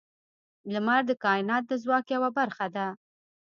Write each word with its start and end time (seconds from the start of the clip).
•لمر 0.73 1.01
د 1.09 1.11
کائنات 1.23 1.63
د 1.67 1.73
ځواک 1.83 2.05
یوه 2.15 2.29
برخه 2.37 2.67
ده. 2.75 2.87